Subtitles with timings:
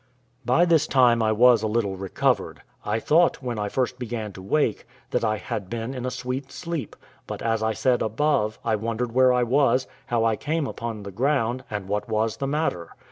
[0.45, 2.63] By this time I was a little recovered.
[2.83, 6.51] I thought, when I first began to wake, that I had been in a sweet
[6.51, 6.95] sleep;
[7.27, 11.11] but, as I said above, I wondered where I was, how I came upon the
[11.11, 12.95] ground, and what was the matter.